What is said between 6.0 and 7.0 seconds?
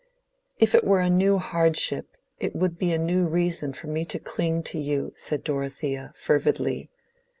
fervidly.